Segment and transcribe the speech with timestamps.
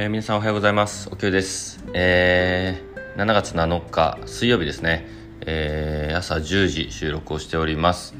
[0.00, 1.08] えー皆さんおはようございます。
[1.10, 1.82] おきゅうです。
[1.92, 5.08] えー7月7日水曜日ですね。
[5.40, 8.14] えー朝10時収録をしております。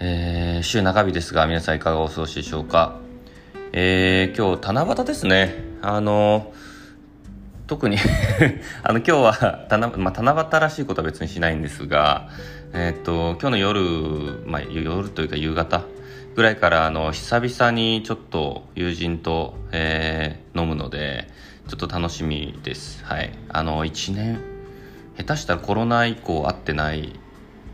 [0.00, 2.98] えー週中日ですが、皆さんいかがお過ごしでしょうか。
[3.72, 5.54] えー今日七夕ですね。
[5.80, 6.52] あの
[7.68, 7.98] 特に
[8.82, 12.30] あの今日は七,、まあ、七夕らしいことは別にしないんですが、
[12.72, 15.84] えっと今日の夜、まあ、夜というか夕方
[16.36, 21.28] ぐらいからあの久々にちょっと友人と、えー飲むので
[21.68, 23.04] ちょっと楽しみです。
[23.04, 23.32] はい。
[23.50, 24.40] あの1年
[25.18, 27.18] 下手したらコロナ以降会ってない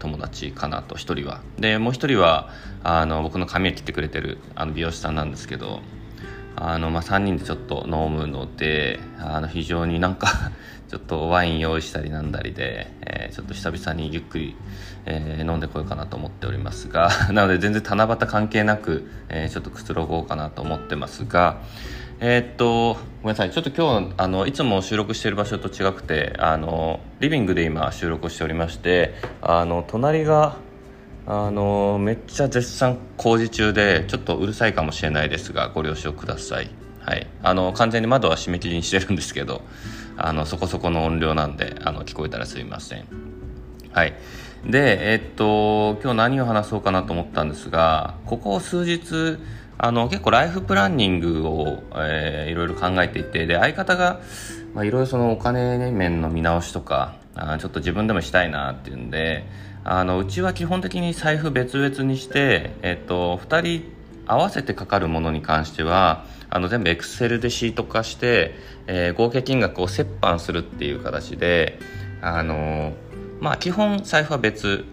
[0.00, 1.42] 友達かなと1人は。
[1.58, 2.50] でもう1人は
[2.82, 5.80] あの僕の髪を切ってくれてるあの美容師さんなんですけど
[6.56, 10.28] あの、まあ、3人でちょっと飲むのであの非常になんか
[10.92, 14.54] ちょっとワイン用意したりなんだりで、えーちょっと久々にゆっくり、
[15.06, 21.56] えー飲んでこようかなと思っておりますが なので全然七夕関係なく、えーちょっとくつろごうかなと思ってますが
[22.20, 23.50] えーっとごめんなさい。
[23.52, 30.56] ちょっと今日あのいつも収録している場所と違くてあのリビングで今収録しておりましてあの隣が
[31.26, 36.68] あのめっちゃ絶賛工事中でちょっとうるさいかもしれないですがご了承ください。
[37.00, 37.26] はい。
[37.42, 39.62] あの完全に窓は閉め切りにしてるんですけど
[40.16, 43.06] あのそこそこの音量なんであの聞こえたらすいません。
[43.92, 44.14] はい。
[44.66, 49.38] でえっと今日何を話そうかなと思ったんですがここ数日
[49.76, 54.20] あの結構ライフプランニングを、えーいろいろ考えていてで相方が、
[54.74, 59.44] まあ、いろいろそのお金面の見直しとかあちょっと自分でもしたいなっていうんで
[59.84, 63.92] あのうちは基本的に財布別々にして、えっと、2人
[64.26, 68.54] 合わせてかかるものに関してはあの全部エクセルでシート化して、
[68.86, 71.78] えー合計金額を折半するっていう形で
[72.20, 72.92] あの
[73.40, 74.84] まあ基本財布は別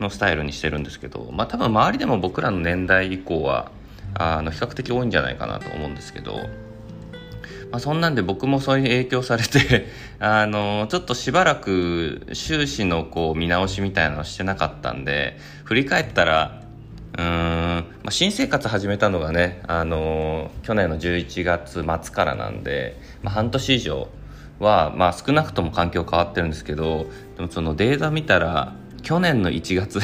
[0.00, 3.70] のスタイルにしてるんですけど、まあ、多分周りでも僕らの年代以降は
[4.14, 9.86] あの比較的多いんじゃないかなと思うんですけど、まあ、そんなんで僕もそういう影響されて
[10.18, 16.62] あのちょっとしばらく収支のこう見直しみたいなのしてなかったんで振り返ったら
[17.18, 17.24] うん、
[18.02, 24.08] まあ、新生活始めたのがね、あの去年の11月末からなんで、まあ、半年以上
[24.58, 30.00] は、まあ、少なくとも環境変わってるんですけどでもそのデータ見たら去年の1月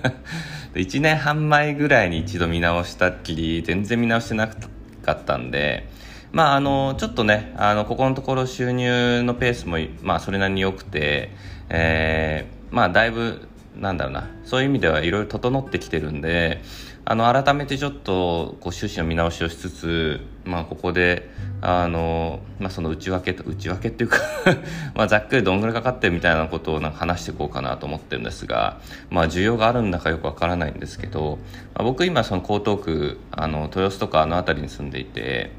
[0.74, 5.88] 1年半前ぐらいに一度見直したっきり全然見直してなかったんで
[6.32, 11.30] まああのちょっとねあのここのところ収入のペースも、まあ、それなりに良くて、
[11.68, 14.28] えーまあだいぶなんだろうな。
[14.44, 16.62] そういう意味ではいろいろ整ってきてるんで
[17.08, 24.18] あの改めてちょっとこう収支の見直しをしつつ、まあ、ここであの、まあ、その内訳と内訳っていうか
[24.96, 31.38] まあざっくりどんぐらいかかってるみたいなことをなんか話していこうかなと思ってるんですが、まあ、需要があるんだかよくわからないんですけど、
[31.74, 35.52] まあ、僕今その江東区あの豊洲とかあの辺りに住んでいて、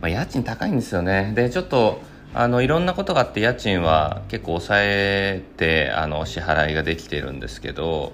[0.00, 1.32] まあ、家賃高いんですよね。
[1.34, 2.00] でちょっと
[2.34, 8.12] あのいろんなことがあって家賃は結構抑えてあの支払いができてるんですけど、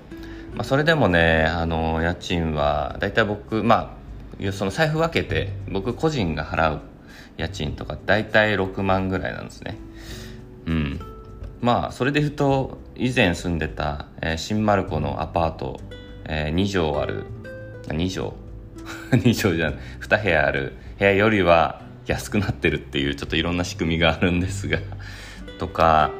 [0.55, 3.97] まあ、それでもねあの家賃はだいたい僕ま
[4.45, 6.81] あその財布分けて僕個人が払う
[7.37, 9.79] 家賃とかだいたい6万ぐらいなんですね。
[10.67, 11.01] うん。
[11.61, 15.81] まあそれで言うと以前住んでた、えー新丸子のアパート、
[16.25, 17.27] え2畳ある
[17.89, 18.33] 2畳？
[19.23, 24.79] 2畳じゃない2部屋ある部屋よりは安くなってるっていうちょっといろんな仕組みがあるんですが
[25.59, 26.11] とか、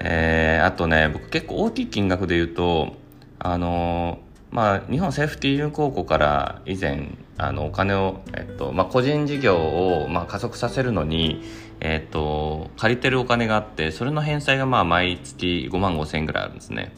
[0.00, 2.96] えーあとね僕結構大きい金額で言うと
[3.38, 11.42] あのーまあ日本セーフティーユニオン高校から以前あのお金を、えっとまあ、個人事業を、まあ、加速させるのに、
[11.80, 16.92] えっと、借りてるお金があってそれの返済がまあ毎月5万5千円ぐらいあるんですね。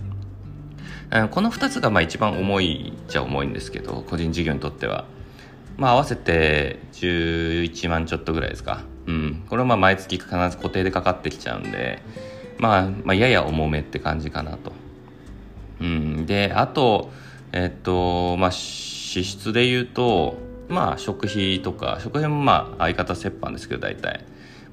[1.30, 5.06] この2つがまあ一番重いっちゃ重いんですけど個人事業にとっては。
[5.78, 8.82] まあ合わせて11万ちょっとぐらいですか。
[9.06, 9.44] うん。
[9.48, 12.02] これはまあ毎月必ず固定でかかってきちゃうんで
[12.58, 14.72] まあ、まあ、やや重めって感じかなと。
[15.80, 16.26] うん。
[16.26, 17.10] であと
[17.52, 20.36] えっとまあ支出で言うと
[20.68, 24.24] まあ食費とか食費もまあ相方折半ですけど大体、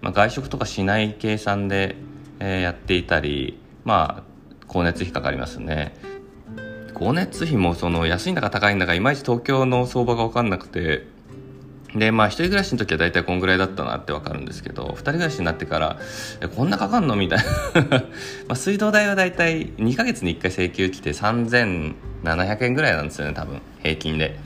[0.01, 1.95] まあ、外食とかしない計算で、
[2.39, 4.35] えーやっていたりまあ
[4.67, 5.93] 光熱費かかりますね。
[6.95, 11.13] 光熱費もその安いんだか高いんだかいまいち東京の相場が分かんなくて。
[11.93, 15.97] でまあ一人暮らしの時は大体こんぐらいだったなって分かるんですけど二人暮らしになってから
[16.53, 17.45] こんなかかんのみたいな。
[17.89, 18.05] ま
[18.49, 23.61] あ水道代は大体2ヶ月に1回請求来て3700円ぐらいなんですよね多分。
[23.81, 24.37] 平均で。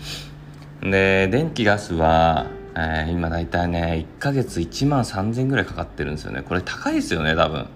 [0.82, 2.46] で電気ガスは、
[2.76, 6.44] えー今大体ね1ヶ月1万3000円ぐらいかかってるんですよね。
[6.44, 7.68] これ高いですよね多分。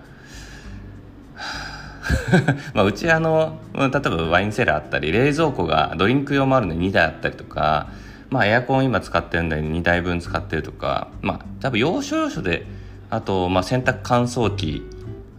[2.73, 7.87] まあうちあの例えばワインセラーあったり冷蔵庫がドリンク用もあるのに2台あったりとか
[8.29, 12.65] まあエアコン今使ってるんで2台分使ってるとかまあ多分要所要所で
[13.09, 14.83] あとまあ洗濯乾燥機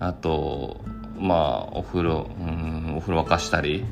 [0.01, 0.81] あと
[1.19, 3.85] まあお風呂うんお風呂沸かしたり、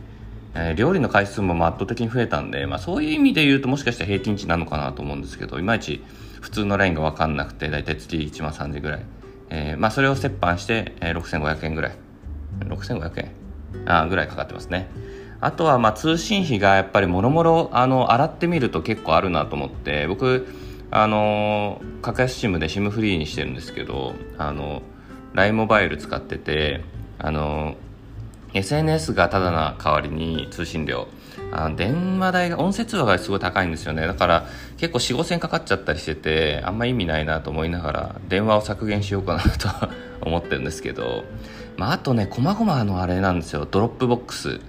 [0.55, 6.03] えー、料理の回数も圧倒的に増えたんで、まあ、そういう意味で言うともしかしたら平均値なのかなと思うんですけどいまいち
[6.41, 9.05] 普通のラインが分かんなくて大体月1万3000ぐらい、
[9.51, 12.12] えー、まあそれを折半して、えー、6500円ぐらい。
[12.61, 13.33] 6500円。
[13.87, 14.89] あぐらいかかってますね。
[15.41, 20.47] あとはまあ通信費がやっぱりもろもろ洗ってみると結構あるなと思って僕
[20.93, 24.83] あの格安 SIM で SIM フリーにしてるんですけどあの
[25.35, 26.85] LINE モバイル使ってて
[27.19, 27.77] あの
[28.55, 31.09] SNS がただな代わりに通信料。
[31.51, 34.07] あ電話代が音声通話がすごい高いんですよね。
[34.07, 34.47] だから
[34.79, 39.69] 結構45000かかっちゃったりしててあんま意味ないなと思いながら電話を削減しようかなと
[40.23, 41.25] 思ってるんですけど、
[41.83, 43.67] まあ、あとねこまごまのあれなんですよ。
[43.69, 44.61] Dropbox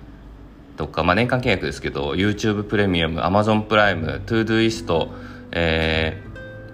[0.78, 5.12] とか、まあ、年間契約ですけど YouTube プレミアム Amazon プライム ToDoist
[5.52, 6.20] え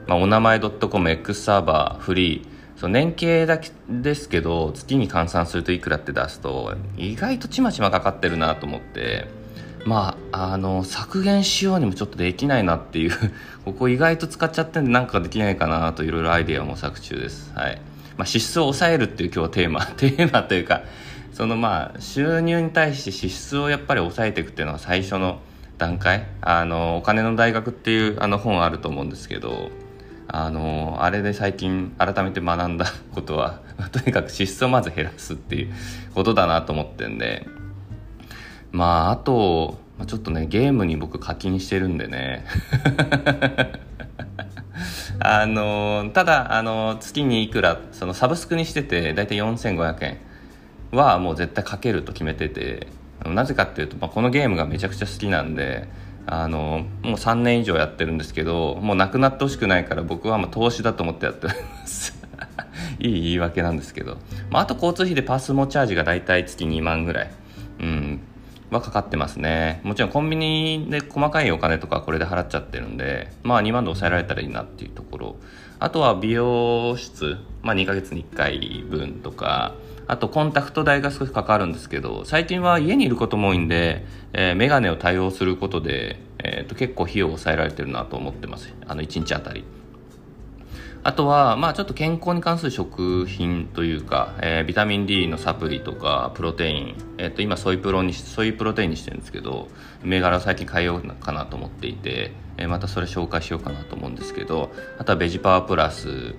[0.06, 2.48] ーまあ、お名前 .com X サーバーフリー。
[2.80, 9.28] その年計だけですけど月に換算するといくらって出すと意外とちまちまかかってるなと思って。
[9.86, 13.12] まああの削減しようにもちょっとできないなっていう。
[13.66, 17.52] ここ意外と使っちゃってんで何かできないかなといろいろアイデアを模索中です。
[17.54, 17.82] はい。
[18.20, 20.82] まあ、支出を抑えるっていう今日テーマ テーマというか
[21.32, 25.40] そのまあ収入に対して支出をやっぱり抑えていくっていうのが最初の
[25.78, 26.26] 段階。
[26.42, 29.72] あのお金の大学っていうあの本あると思うんですけど
[30.28, 33.62] あのあれで最近改めて学んだことは
[33.94, 35.74] とにかく支出をまず減らすっていう
[36.14, 37.48] ことだなと思ってんで
[38.74, 42.44] まああとちょっとねゲームに僕課金してるんでね。
[45.32, 50.18] あのただあの月にいくらそのサブスクにしてて大体4500円
[50.90, 52.88] はもう絶対かけると決めてて
[53.24, 55.88] なぜかっていうと、まあ、このゲームがめちゃくちゃ好きなんで
[56.26, 62.18] あのもう3年以上やってるんですけどもうなくなってほしくないから僕はまあ投資だと思ってやっております。
[62.98, 64.18] いい言い訳なんですけど、
[64.50, 67.32] まあ、あと交通費でパスモチャージが大体月2万ぐらい、
[68.78, 75.36] はかかってますねもちろんコンビニで細かいお金とかこれで払っちゃってるんでまあ2万で抑えられたらいいなっていうところ
[75.80, 79.76] あとは美容室、まあ、2ヶ月に1回分とか
[80.10, 88.74] あとコンタクト代が少しかかるんですけど、最近は家にいることも多いんで、えー、メガネを対応することで、えー、と結構費用を抑えられてるなと思ってます。
[88.88, 89.64] あの1日あたり。
[91.02, 99.70] あとは、まあちょっと健康に関する食品というか、えー、ビタミン D のサプリとか、プロテイン、え、ー、と今ソイプロにソイプロテインにしてるんですけど、
[100.04, 106.36] 銘柄を最近変えようかなと思っていて、えー、またそれ紹介しようかなと思うんですけど、あとはベジパワープラス、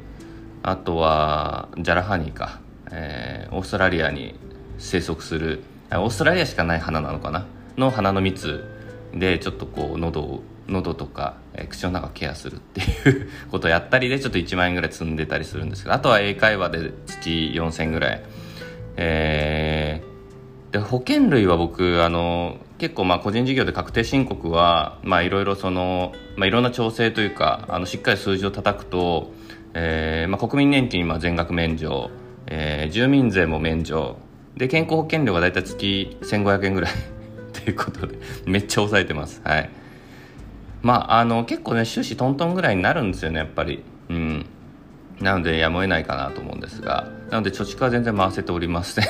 [0.63, 2.61] あとはジャラハニーか、
[2.93, 4.35] えー、オーストラリアに
[4.79, 7.47] 生息するオーストラリアしかない花なのかな？
[7.79, 8.63] の花の蜜
[9.15, 12.85] でちょっとこう喉喉とか、えー、口の中ケアするってい
[13.23, 18.23] うことをやったりでちょっと1万円ぐらい積んでたりするんですけどあとは英会話で月4000ぐらい。
[18.97, 29.33] えー、で保険類は僕あの結構まあ個人事業で確定申告はいろいろその、まあ、いろんな調整というかあのしっかり数字を叩くと、
[29.75, 32.11] えーまあ、国民年金は全額免除
[32.51, 34.17] えー、住民税も免除。
[34.57, 36.93] で健康保険料が大体月1500円ぐらい。
[37.55, 39.41] ということでめっちゃ抑えてます。
[39.45, 39.71] はい。
[40.83, 43.83] まああの結構ね収支トントンぐらいになるんですよねやっぱり。
[44.09, 44.47] うん。
[45.21, 47.09] なのでやむを得ないかなと思うんですが。
[47.31, 49.05] なので貯蓄は全然回せておりません。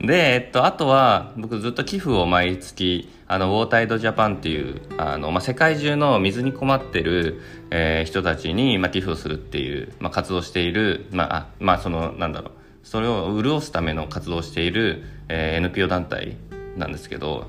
[0.06, 12.50] で、えっと、あとは僕ずっと寄付を毎月あのウォータイドジャパンっていうあの、まあ、世界中の水に困ってる、えー、人たちに、まあ、寄付をするっていう、まあ、活動している、まあまあ、そのなんだろう。
[12.84, 16.36] それを潤すための活動をしている、えー、NPO 団体
[16.76, 17.48] なんですけど、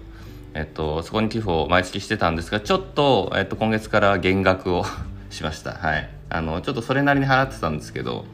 [0.54, 4.86] えっと、そこに寄付を毎月してたんですがちょっと、えっと、今月から減額を
[5.30, 5.72] しました。
[5.74, 6.10] はい。
[6.30, 8.26] あのちょっとそれなりに払ってたんですけど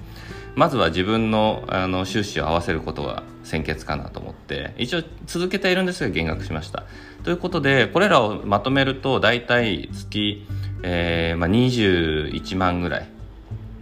[0.56, 6.84] まずは自分のあの収支を合わせることが先決かなと思って一応続けているんですが減額しました。
[7.24, 10.46] ということでこれらをまとめると大体月、
[10.84, 13.08] えーまあ、21万ぐらい、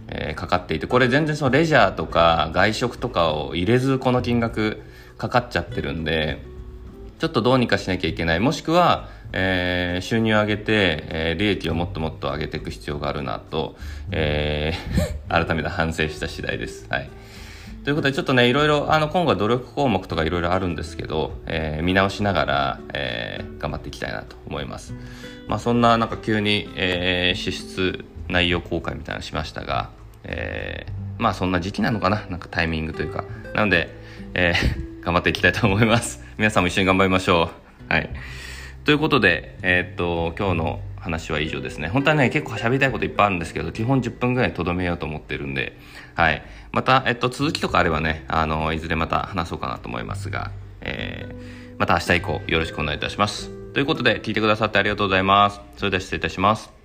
[0.08, 4.82] えー、かかっていてこれ全然そのレジャーとか外食とかを入れずこの金額
[5.16, 6.42] かかっちゃってるんで
[7.18, 13.76] ちょっとどうにかしなきゃいけないもしくはえー、収入を上げて、えー、利益をもっともっと上げていく必要があるなと、
[14.10, 16.86] えー、 改めて反省した次第です。
[16.88, 17.10] はい。
[17.84, 24.94] ということで、ちょっとね、いろいろ、あの、今後は努力項目とかいろいろあるんですけど、えー、見直しながら、えー、頑張っていきたいなと思います。
[25.46, 29.90] まあ、そんな、なんか急に、えー、支出内容公開みたいなのしましたが、
[30.24, 33.24] えー、まあ、そんな時期なのかななんかタイミングというか。
[33.54, 33.94] なので、
[34.34, 36.22] えー、頑張っていきたいと思います。
[36.36, 37.50] 皆さんも一緒に頑張りましょ
[37.88, 37.92] う。
[37.92, 38.10] はい。
[38.84, 41.88] ということで、えー、っと、今日の話は以上ですね。
[41.88, 45.78] 本当はね、結構喋りたいこといっぱいあるんですけど、基本10分ぐらいにとどめようと思ってるんで、
[46.14, 46.42] はい。
[46.72, 50.50] また、えっと、続きとかあればね、あの、いずれまた話そうかなと思いますが、
[50.82, 53.48] えー、また明日以降よろしくお願いいたします。
[53.72, 55.62] ということで、聞いてくださってありがとうございます。
[55.78, 56.77] それでは失礼いたします。